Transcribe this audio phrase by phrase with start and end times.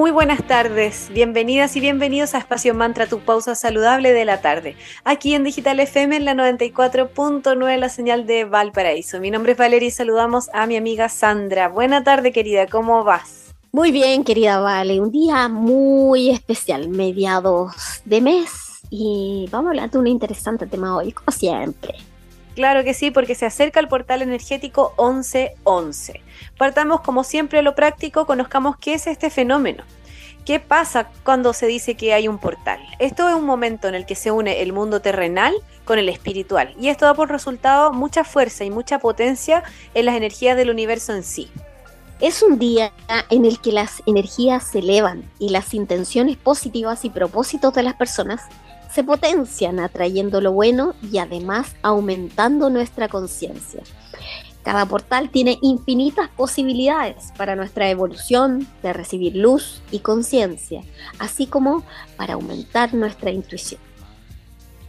[0.00, 4.74] Muy buenas tardes, bienvenidas y bienvenidos a Espacio Mantra, tu pausa saludable de la tarde.
[5.04, 9.20] Aquí en Digital FM en la 94.9, la señal de Valparaíso.
[9.20, 11.68] Mi nombre es Valeria y saludamos a mi amiga Sandra.
[11.68, 13.54] Buena tarde, querida, ¿cómo vas?
[13.72, 18.80] Muy bien, querida Vale, un día muy especial, mediados de mes.
[18.88, 21.96] Y vamos a hablar de un interesante tema hoy, como siempre.
[22.54, 26.20] Claro que sí, porque se acerca el portal energético 1111.
[26.58, 29.84] Partamos como siempre a lo práctico, conozcamos qué es este fenómeno.
[30.44, 32.80] ¿Qué pasa cuando se dice que hay un portal?
[32.98, 35.54] Esto es un momento en el que se une el mundo terrenal
[35.84, 39.62] con el espiritual y esto da por resultado mucha fuerza y mucha potencia
[39.94, 41.50] en las energías del universo en sí.
[42.20, 42.92] Es un día
[43.30, 47.94] en el que las energías se elevan y las intenciones positivas y propósitos de las
[47.94, 48.42] personas
[48.92, 53.82] se potencian atrayendo lo bueno y además aumentando nuestra conciencia.
[54.62, 60.82] Cada portal tiene infinitas posibilidades para nuestra evolución de recibir luz y conciencia,
[61.18, 61.82] así como
[62.16, 63.89] para aumentar nuestra intuición.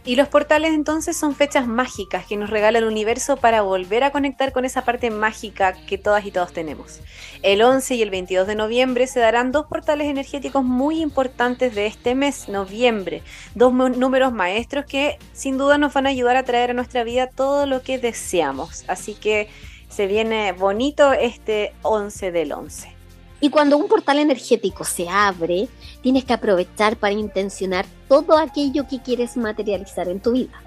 [0.04, 4.10] Y los portales entonces son fechas mágicas que nos regala el universo para volver a
[4.10, 7.00] conectar con esa parte mágica que todas y todos tenemos.
[7.42, 11.86] El 11 y el 22 de noviembre se darán dos portales energéticos muy importantes de
[11.86, 13.22] este mes, noviembre.
[13.54, 17.28] Dos números maestros que sin duda nos van a ayudar a traer a nuestra vida
[17.28, 18.84] todo lo que deseamos.
[18.88, 19.48] Así que
[19.88, 23.01] se viene bonito este 11 del 11.
[23.42, 25.68] Y cuando un portal energético se abre,
[26.00, 30.62] tienes que aprovechar para intencionar todo aquello que quieres materializar en tu vida.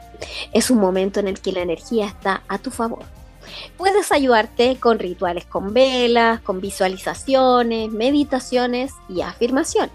[0.52, 3.06] Es un momento en el que la energía está a tu favor.
[3.78, 9.94] Puedes ayudarte con rituales con velas, con visualizaciones, meditaciones y afirmaciones.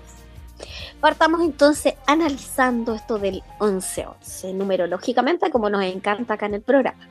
[1.00, 7.10] Partamos entonces analizando esto del 1111, numerológicamente como nos encanta acá en el programa.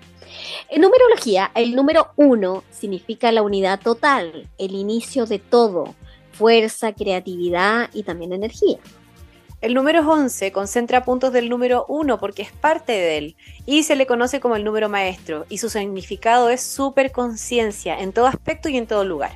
[0.69, 5.95] En numerología, el número uno significa la unidad total, el inicio de todo,
[6.31, 8.77] fuerza, creatividad y también energía.
[9.61, 13.35] El número 11 concentra puntos del número 1 porque es parte de él
[13.65, 18.27] y se le conoce como el número maestro y su significado es superconciencia en todo
[18.27, 19.31] aspecto y en todo lugar.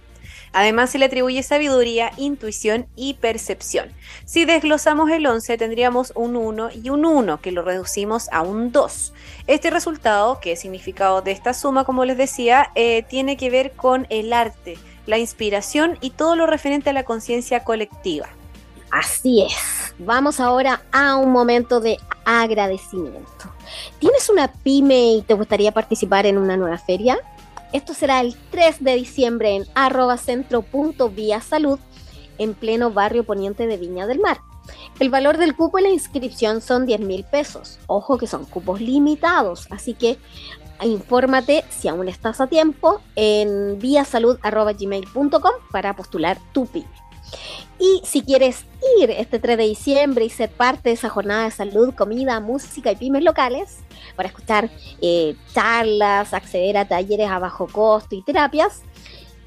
[0.53, 3.91] Además se le atribuye sabiduría, intuición y percepción.
[4.25, 8.71] Si desglosamos el 11 tendríamos un 1 y un 1 que lo reducimos a un
[8.71, 9.13] 2.
[9.47, 13.71] Este resultado, que es significado de esta suma, como les decía, eh, tiene que ver
[13.71, 14.77] con el arte,
[15.07, 18.29] la inspiración y todo lo referente a la conciencia colectiva.
[18.91, 19.93] Así es.
[19.97, 23.51] Vamos ahora a un momento de agradecimiento.
[23.99, 27.17] ¿Tienes una pyme y te gustaría participar en una nueva feria?
[27.73, 31.79] Esto será el 3 de diciembre en arroba salud
[32.37, 34.37] en pleno barrio poniente de Viña del Mar.
[34.99, 37.79] El valor del cupo y la inscripción son 10 mil pesos.
[37.87, 40.17] Ojo que son cupos limitados, así que
[40.83, 47.02] infórmate si aún estás a tiempo en viasalud.gmail.com para postular tu pyme.
[47.79, 48.65] Y si quieres
[48.99, 52.91] ir este 3 de diciembre y ser parte de esa jornada de salud, comida, música
[52.91, 53.77] y pymes locales,
[54.15, 54.69] para escuchar
[55.01, 58.81] eh, charlas, acceder a talleres a bajo costo y terapias,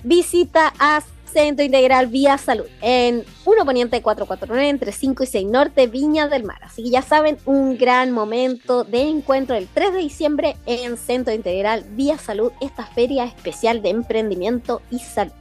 [0.03, 1.03] visita a
[1.37, 6.45] Centro Integral Vía Salud en 1 Poniente 449 entre 5 y 6 Norte, Viña del
[6.45, 6.61] Mar.
[6.63, 11.35] Así que ya saben, un gran momento de encuentro el 3 de diciembre en Centro
[11.35, 15.35] Integral Vía Salud, esta feria especial de emprendimiento y salud.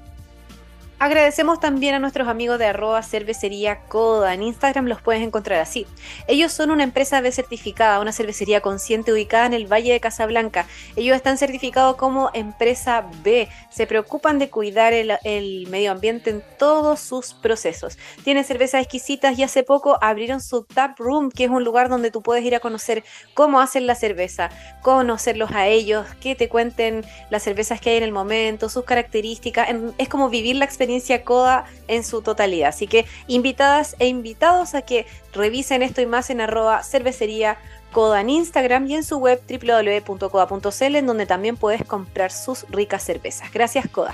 [0.97, 4.33] Agradecemos también a nuestros amigos de arroba cervecería Coda.
[4.33, 5.85] En Instagram los puedes encontrar así.
[6.25, 10.65] Ellos son una empresa B certificada, una cervecería consciente ubicada en el Valle de Casablanca.
[10.95, 13.49] Ellos están certificados como empresa B.
[13.69, 17.97] Se preocupan de cuidar el, medio ambiente en todos sus procesos.
[18.23, 22.09] Tienen cervezas exquisitas y hace poco abrieron su tap room, que es un lugar donde
[22.09, 24.49] tú puedes ir a conocer cómo hacen la cerveza,
[24.81, 29.67] conocerlos a ellos, que te cuenten las cervezas que hay en el momento, sus características.
[29.97, 32.69] Es como vivir la experiencia experiencia CODA en su totalidad.
[32.69, 37.57] Así que invitadas e invitados a que revisen esto y más en arroba cervecería
[37.91, 43.03] Coda en Instagram y en su web www.coda.cl en donde también puedes comprar sus ricas
[43.03, 43.51] cervezas.
[43.53, 44.13] Gracias Coda.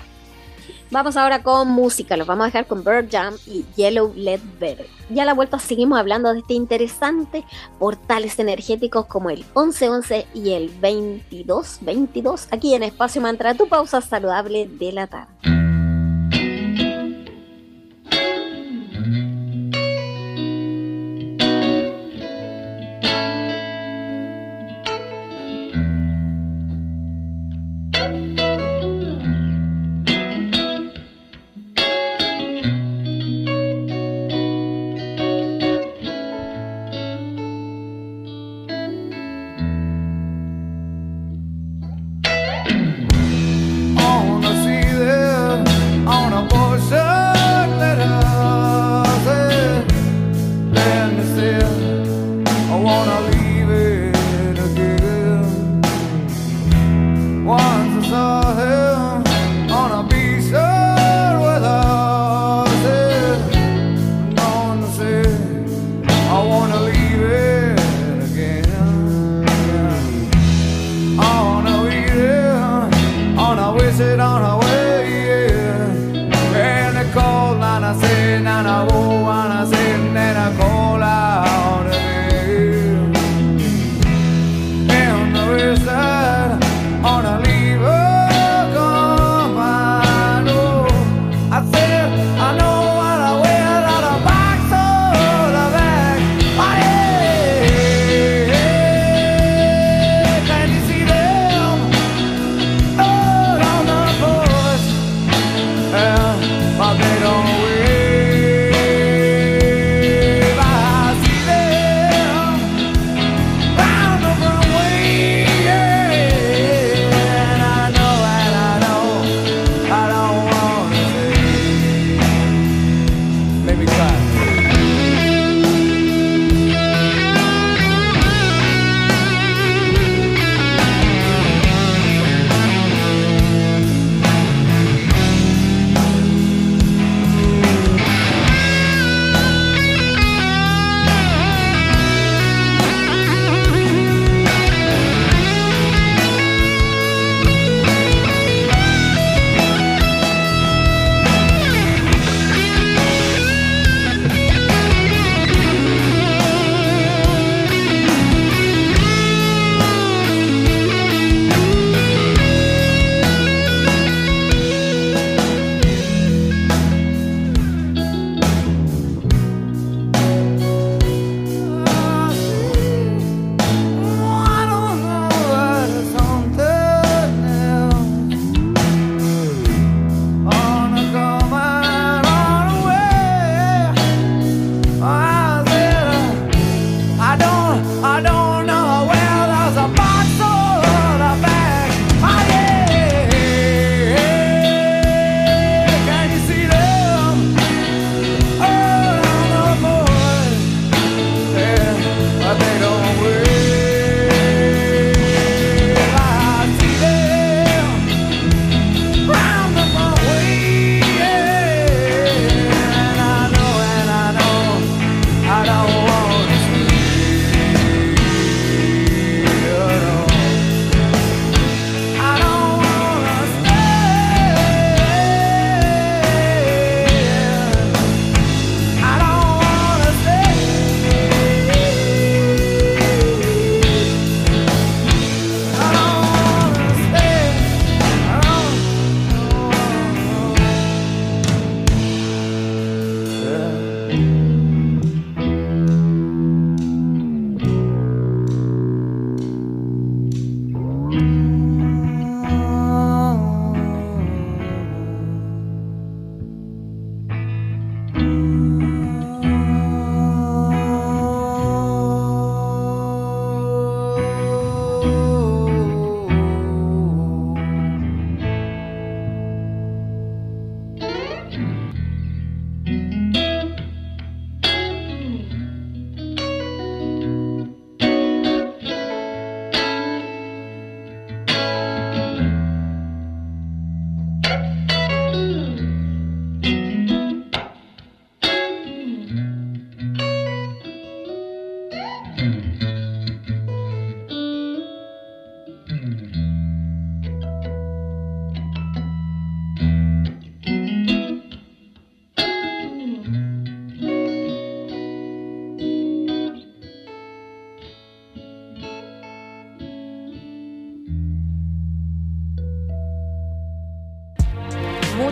[0.92, 4.86] Vamos ahora con música, los vamos a dejar con Bird Jam y Yellow Led Better.
[5.10, 7.44] Ya a la vuelta seguimos hablando de este interesante
[7.80, 14.68] portales energéticos como el 1111 y el 2222 aquí en Espacio Mantra, tu pausa saludable
[14.68, 15.71] de la tarde.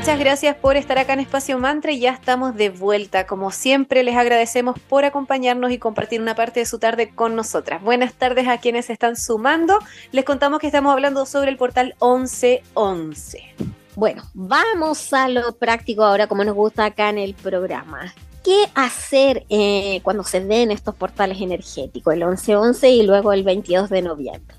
[0.10, 3.28] Muchas gracias por estar acá en Espacio Mantra y ya estamos de vuelta.
[3.28, 7.84] Como siempre, les agradecemos por acompañarnos y compartir una parte de su tarde con nosotras.
[7.84, 9.78] Buenas tardes a quienes se están sumando.
[10.12, 13.54] Les contamos que estamos hablando sobre el portal 1111.
[13.96, 18.12] Bueno, vamos a lo práctico ahora, como nos gusta acá en el programa.
[18.44, 23.92] ¿Qué hacer eh, cuando se den estos portales energéticos, el 11-11 y luego el 22
[23.92, 24.59] de noviembre?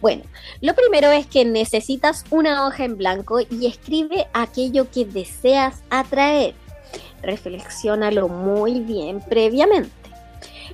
[0.00, 0.24] Bueno,
[0.60, 6.54] lo primero es que necesitas una hoja en blanco y escribe aquello que deseas atraer.
[7.22, 9.90] Reflexiónalo muy bien previamente.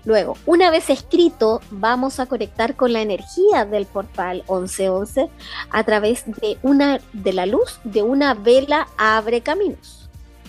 [0.05, 5.29] Luego, una vez escrito, vamos a conectar con la energía del portal 1111
[5.71, 10.01] a través de, una, de la luz de una vela abre caminos.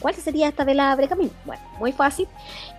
[0.03, 1.33] ¿Cuál sería esta vela abre caminos?
[1.45, 2.27] Bueno, muy fácil.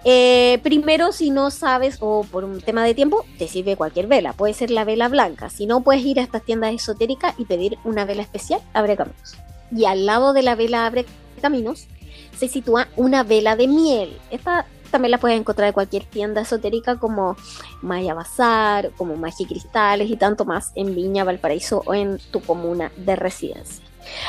[0.04, 4.34] Eh, primero, si no sabes o por un tema de tiempo, te sirve cualquier vela.
[4.34, 5.48] Puede ser la vela blanca.
[5.48, 9.36] Si no, puedes ir a estas tiendas esotéricas y pedir una vela especial abre caminos.
[9.74, 11.06] y al lado de la vela abre
[11.40, 11.88] caminos
[12.36, 14.18] se sitúa una vela de miel.
[14.30, 17.38] Esta también la puedes encontrar en cualquier tienda esotérica como
[17.80, 22.92] Maya Bazar, como Magia Cristales y tanto más en Viña, Valparaíso o en tu comuna
[22.98, 23.82] de residencia.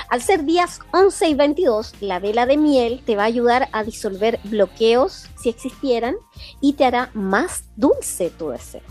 [0.10, 3.84] Al ser días 11 y 22, la vela de miel te va a ayudar a
[3.84, 6.15] disolver bloqueos si existieran
[6.62, 8.82] y te hará más dulce tu deseo.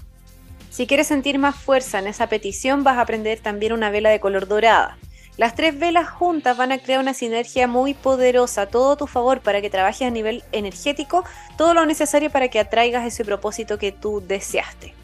[0.71, 4.19] Si quieres sentir más fuerza en esa petición, vas a aprender también una vela de
[4.19, 4.99] color dorada.
[5.37, 9.41] Las tres velas juntas van a crear una sinergia muy poderosa, todo a tu favor
[9.41, 11.25] para que trabajes a nivel energético,
[11.59, 14.95] todo lo necesario para que atraigas ese propósito que tú deseaste.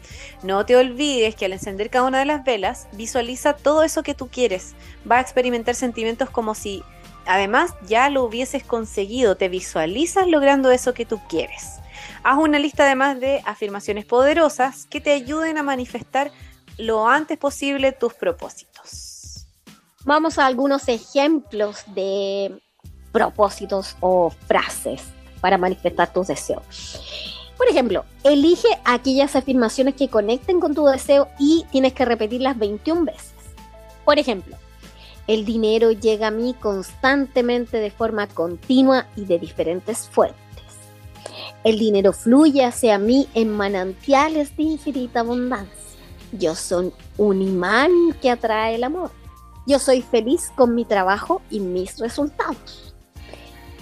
[0.41, 4.13] No te olvides que al encender cada una de las velas, visualiza todo eso que
[4.13, 4.73] tú quieres.
[5.09, 6.81] Va a experimentar sentimientos como si
[7.25, 11.81] además ya lo hubieses conseguido, te visualizas logrando eso que tú quieres.
[12.23, 16.31] Haz una lista además de afirmaciones poderosas que te ayuden a manifestar
[16.77, 18.70] lo antes posible tus propósitos.
[20.03, 22.59] Vamos a algunos ejemplos de
[23.11, 25.03] propósitos o frases
[25.41, 26.99] para manifestar tus deseos.
[27.55, 33.05] Por ejemplo, elige aquellas afirmaciones que conecten con tu deseo y tienes que repetirlas 21
[33.05, 33.33] veces.
[34.03, 34.57] Por ejemplo,
[35.27, 40.39] el dinero llega a mí constantemente de forma continua y de diferentes fuentes.
[41.63, 45.75] El dinero fluye hacia mí en manantiales de infinita abundancia.
[46.31, 49.20] Yo soy un imán que atrae el amor.
[49.67, 52.93] Yo soy feliz con mi trabajo y mis resultados.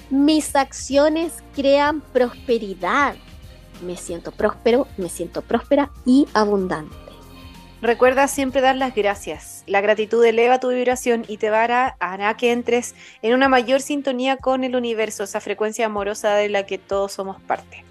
[0.09, 3.15] Mis acciones crean prosperidad.
[3.81, 6.95] Me siento próspero, me siento próspera y abundante.
[7.81, 9.63] Recuerda siempre dar las gracias.
[9.65, 14.35] La gratitud eleva tu vibración y te hará, hará que entres en una mayor sintonía
[14.35, 17.85] con el universo, esa frecuencia amorosa de la que todos somos parte.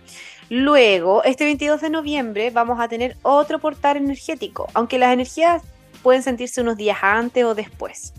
[0.50, 4.66] Luego, este 22 de noviembre vamos a tener otro portal energético.
[4.74, 5.62] Aunque las energías
[6.08, 8.14] pueden sentirse unos días antes o después.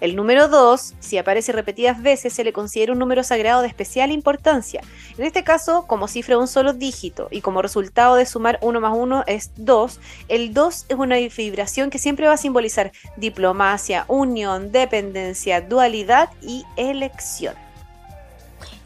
[0.00, 4.10] El número 2, si aparece repetidas veces, se le considera un número sagrado de especial
[4.10, 4.80] importancia.
[5.16, 8.92] En este caso, como cifra un solo dígito y como resultado de sumar 1 más
[8.92, 14.72] 1 es 2, el 2 es una vibración que siempre va a simbolizar diplomacia, unión,
[14.72, 17.54] dependencia, dualidad y elección.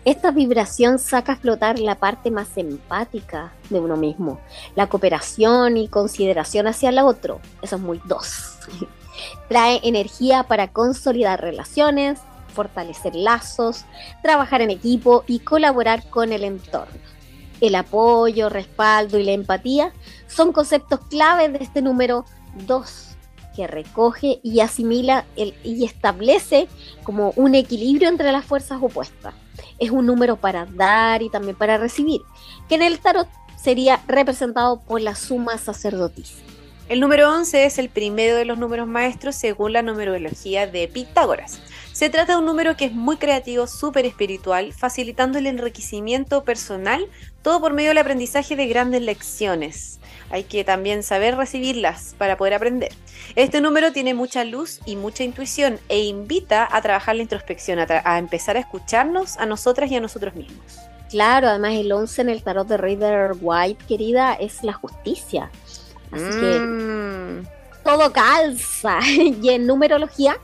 [0.04, 4.40] Esta vibración saca a flotar la parte más empática de uno mismo,
[4.74, 7.40] la cooperación y consideración hacia el otro.
[7.62, 8.56] Eso es muy dos.
[9.48, 12.18] Trae energía para consolidar relaciones,
[12.52, 13.84] fortalecer lazos,
[14.24, 16.98] trabajar en equipo y colaborar con el entorno.
[17.60, 19.92] El apoyo, respaldo y la empatía
[20.26, 22.24] son conceptos clave de este número
[22.66, 23.08] 2
[23.54, 26.66] que recoge y asimila y establece
[27.04, 29.34] como un equilibrio entre las fuerzas opuestas
[29.82, 32.20] es un número para dar y también para recibir,
[32.68, 36.36] que en el tarot sería representado por la suma sacerdotisa.
[36.88, 41.60] El número 11 es el primero de los números maestros según la numerología de Pitágoras.
[41.92, 47.06] Se trata de un número que es muy creativo, súper espiritual, facilitando el enriquecimiento personal,
[47.42, 50.00] todo por medio del aprendizaje de grandes lecciones
[50.32, 52.90] hay que también saber recibirlas para poder aprender.
[53.36, 58.18] Este número tiene mucha luz y mucha intuición e invita a trabajar la introspección, a,
[58.18, 60.78] empezar a escucharnos a nosotras y a nosotros mismos.
[61.10, 65.50] Claro, además el 11 en el tarot de Rider White, querida, es la justicia.
[66.10, 67.46] Así que mm.
[67.84, 69.00] todo calza.
[69.06, 70.38] y en numerología,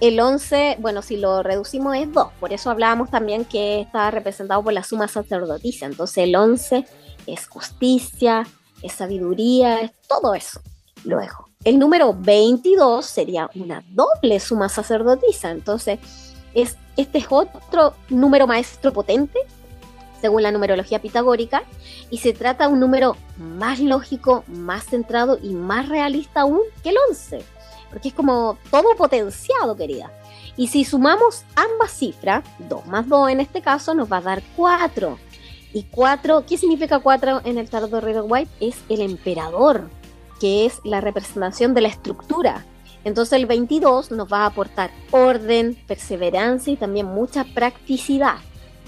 [0.00, 2.28] el 11, bueno, si lo reducimos es 2.
[2.38, 5.86] Por eso hablábamos también que está representado por la suma sacerdotisa.
[5.86, 6.84] Entonces el 11
[7.26, 8.46] es justicia,
[8.84, 10.60] es sabiduría, es todo eso.
[11.04, 15.50] Luego, el número 22 sería una doble suma sacerdotisa.
[15.50, 15.98] Entonces,
[16.52, 19.38] es, este es otro número maestro potente,
[20.20, 21.64] según la numerología pitagórica,
[22.10, 26.90] y se trata de un número más lógico, más centrado y más realista aún que
[26.90, 27.42] el 11,
[27.90, 30.12] porque es como todo potenciado, querida.
[30.56, 34.42] Y si sumamos ambas cifras, 2 más 2 en este caso, nos va a dar
[34.56, 35.18] 4.
[35.74, 38.50] Y cuatro, ¿qué significa cuatro en el tarot de Rider White?
[38.60, 39.90] Es el emperador,
[40.40, 42.64] que es la representación de la estructura.
[43.02, 48.36] Entonces el 22 nos va a aportar orden, perseverancia y también mucha practicidad.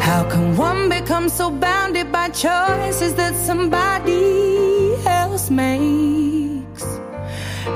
[0.00, 1.97] How can one become so bounded
[2.32, 6.84] choices that somebody else makes?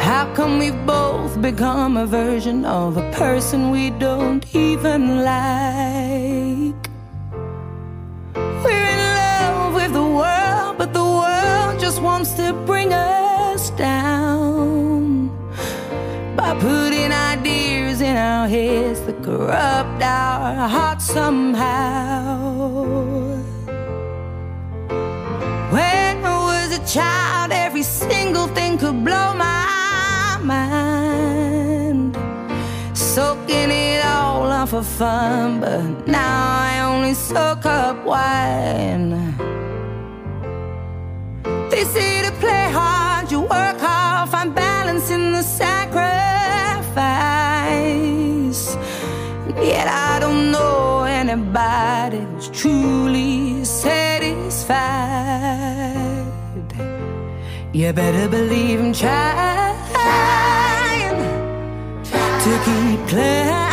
[0.00, 6.82] How come we've both become a version of a person we don't even like?
[8.64, 15.28] We're in love with the world, but the world just wants to bring us down
[16.36, 22.41] by putting ideas in our heads that corrupt our hearts somehow.
[26.92, 32.14] Child, every single thing could blow my mind.
[32.92, 39.10] Soaking it all up for fun, but now I only soak up wine.
[41.70, 46.02] They say to play hard, you work hard, find balance in the sacrifice.
[49.70, 54.12] Yet I don't know anybody who's truly satisfied.
[57.74, 59.78] You better believe I'm trying
[62.42, 63.71] to keep climbing.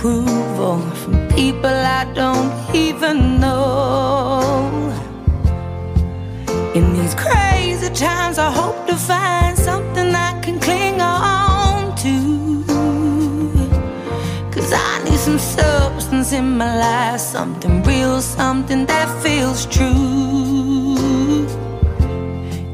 [0.00, 4.70] Approval from people I don't even know?
[6.74, 12.64] In these crazy times, I hope to find something I can cling on to.
[14.50, 20.96] Cause I need some substance in my life, something real, something that feels true.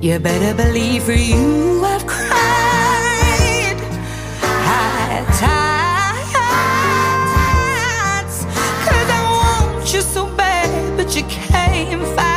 [0.01, 2.07] You better believe for you I've
[11.85, 12.17] time.
[12.17, 12.36] Five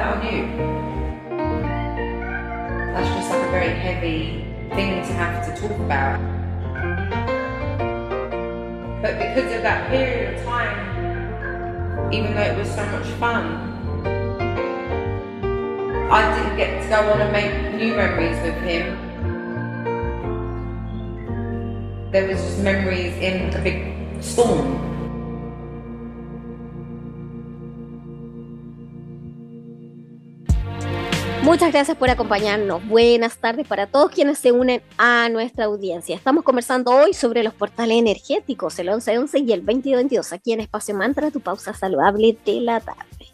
[0.00, 0.46] On you?
[2.94, 6.18] That's just like a very heavy thing to have to talk about.
[9.02, 13.68] But because of that period of time, even though it was so much fun.
[16.10, 18.98] I didn't get to go on and make new memories with him.
[22.10, 24.89] There was just memories in a big storm.
[31.50, 32.86] Muchas gracias por acompañarnos.
[32.86, 36.14] Buenas tardes para todos quienes se unen a nuestra audiencia.
[36.14, 40.94] Estamos conversando hoy sobre los portales energéticos, el 1111 y el 2022, aquí en Espacio
[40.94, 43.26] Mantra, tu pausa saludable de la tarde.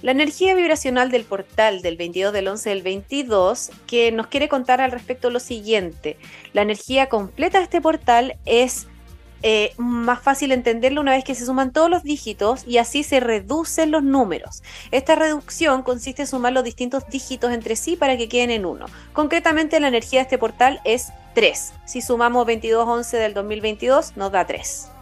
[0.00, 4.80] La energía vibracional del portal del 22 del 11 del 22 que nos quiere contar
[4.80, 6.16] al respecto lo siguiente.
[6.54, 8.86] La energía completa de este portal es
[9.42, 13.20] eh, más fácil entenderlo una vez que se suman todos los dígitos y así se
[13.20, 14.62] reducen los números.
[14.90, 18.86] Esta reducción consiste en sumar los distintos dígitos entre sí para que queden en uno.
[19.12, 21.72] Concretamente la energía de este portal es 3.
[21.84, 24.97] Si sumamos 2211 del 2022 nos da 3.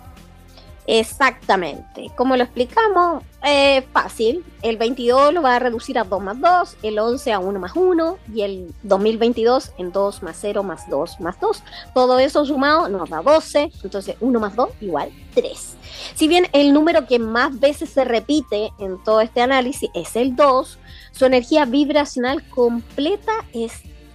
[0.86, 2.10] Exactamente.
[2.16, 4.44] Como lo explicamos, eh, fácil.
[4.62, 7.72] El 22 lo va a reducir a 2 más 2, el 11 a 1 más
[7.74, 11.62] 1 y el 2022 en 2 más 0 más 2 más 2.
[11.94, 15.76] Todo eso sumado nos da 12, entonces 1 más 2 igual 3.
[16.14, 20.34] Si bien el número que más veces se repite en todo este análisis es el
[20.34, 20.78] 2,
[21.12, 23.72] su energía vibracional completa es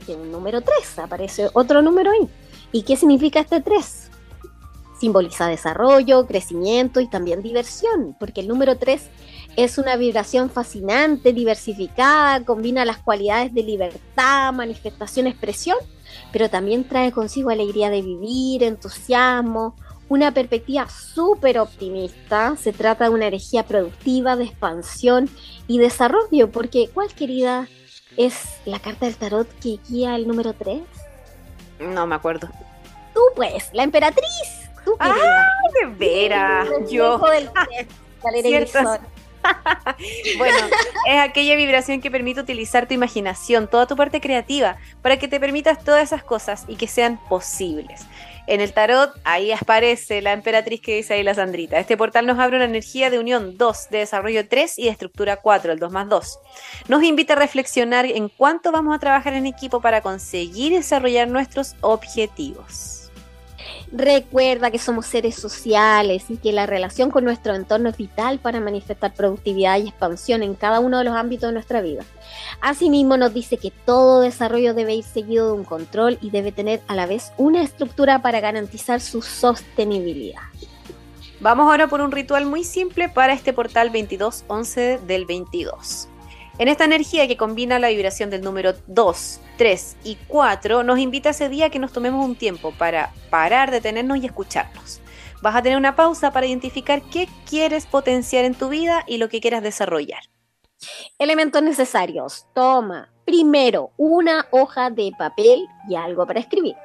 [0.07, 0.99] de un número 3.
[0.99, 2.29] Aparece otro número ahí.
[2.71, 4.00] ¿Y qué significa este 3?
[5.01, 9.01] Simboliza desarrollo, crecimiento y también diversión, porque el número 3
[9.57, 15.77] es una vibración fascinante, diversificada, combina las cualidades de libertad, manifestación, expresión,
[16.31, 19.75] pero también trae consigo alegría de vivir, entusiasmo,
[20.07, 25.29] una perspectiva súper optimista, se trata de una energía productiva, de expansión
[25.67, 27.67] y desarrollo, porque ¿cuál querida
[28.17, 28.35] es
[28.65, 30.79] la carta del tarot que guía el número 3?
[31.79, 32.47] No me acuerdo.
[33.15, 34.60] Tú pues, la emperatriz.
[34.85, 35.47] Tú, ¡Ah,
[35.79, 36.67] de veras!
[36.89, 37.19] Yo.
[40.37, 40.57] Bueno,
[41.07, 45.39] es aquella vibración que permite utilizar tu imaginación, toda tu parte creativa, para que te
[45.39, 48.05] permitas todas esas cosas y que sean posibles.
[48.47, 51.77] En el tarot, ahí aparece la emperatriz que dice ahí la Sandrita.
[51.77, 55.37] Este portal nos abre una energía de unión 2, de desarrollo 3 y de estructura
[55.37, 56.39] 4, el 2 más 2.
[56.87, 61.75] Nos invita a reflexionar en cuánto vamos a trabajar en equipo para conseguir desarrollar nuestros
[61.81, 63.00] objetivos.
[63.91, 68.59] Recuerda que somos seres sociales y que la relación con nuestro entorno es vital para
[68.59, 72.03] manifestar productividad y expansión en cada uno de los ámbitos de nuestra vida.
[72.61, 76.81] Asimismo nos dice que todo desarrollo debe ir seguido de un control y debe tener
[76.87, 80.41] a la vez una estructura para garantizar su sostenibilidad.
[81.41, 86.10] Vamos ahora por un ritual muy simple para este portal 2211 del 22.
[86.61, 91.31] En esta energía que combina la vibración del número 2, 3 y 4, nos invita
[91.31, 95.01] ese día que nos tomemos un tiempo para parar, detenernos y escucharnos.
[95.41, 99.27] Vas a tener una pausa para identificar qué quieres potenciar en tu vida y lo
[99.27, 100.21] que quieras desarrollar.
[101.17, 102.45] Elementos necesarios.
[102.53, 106.75] Toma primero una hoja de papel y algo para escribir.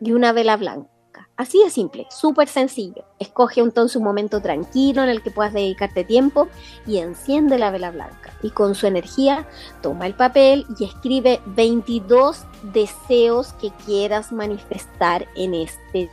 [0.00, 0.90] Y una vela blanca.
[1.36, 3.04] Así de simple, súper sencillo.
[3.18, 6.48] Escoge entonces un momento tranquilo en el que puedas dedicarte tiempo
[6.86, 8.32] y enciende la vela blanca.
[8.42, 9.48] Y con su energía
[9.82, 16.08] toma el papel y escribe 22 deseos que quieras manifestar en este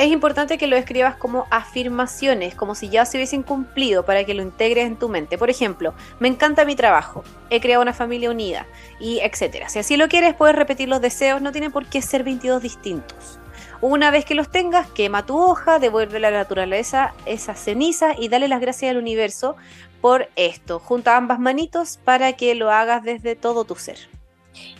[0.00, 4.32] es importante que lo escribas como afirmaciones, como si ya se hubiesen cumplido, para que
[4.32, 5.36] lo integres en tu mente.
[5.36, 8.66] Por ejemplo, me encanta mi trabajo, he creado una familia unida,
[8.98, 9.68] y etcétera.
[9.68, 13.39] Si así lo quieres, puedes repetir los deseos, no tiene por qué ser 22 distintos.
[13.82, 18.28] Una vez que los tengas, quema tu hoja, devuelve a la naturaleza esa ceniza y
[18.28, 19.56] dale las gracias al universo
[20.02, 20.78] por esto.
[20.78, 23.96] Junta ambas manitos para que lo hagas desde todo tu ser.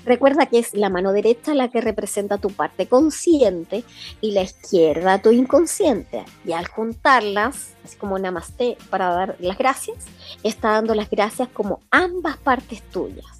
[0.04, 3.84] Recuerda que es la mano derecha la que representa tu parte consciente
[4.20, 6.26] y la izquierda tu inconsciente.
[6.44, 9.96] Y al juntarlas, así como namaste para dar las gracias,
[10.42, 13.39] está dando las gracias como ambas partes tuyas.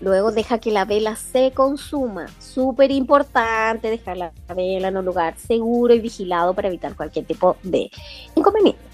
[0.00, 2.26] Luego deja que la vela se consuma.
[2.38, 7.56] Súper importante dejar la vela en un lugar seguro y vigilado para evitar cualquier tipo
[7.62, 7.90] de
[8.34, 8.90] inconveniente.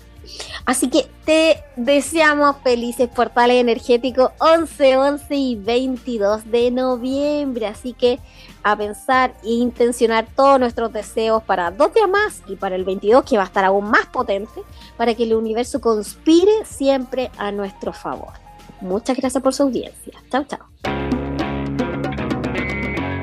[0.64, 7.66] Así que te deseamos felices portales energéticos 11, 11 y 22 de noviembre.
[7.66, 8.18] Así que
[8.62, 13.24] a pensar e intencionar todos nuestros deseos para dos días más y para el 22
[13.24, 14.60] que va a estar aún más potente
[14.96, 18.45] para que el universo conspire siempre a nuestro favor.
[18.80, 20.14] Muchas gracias por su audiencia.
[20.30, 20.66] Chao, chao.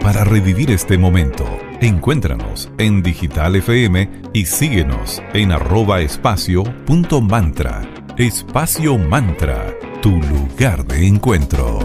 [0.02, 1.46] Para revivir este momento,
[1.80, 7.82] encuéntranos en Digital FM y síguenos en arroba espacio punto mantra.
[8.18, 11.80] Espacio Mantra, tu lugar de encuentro.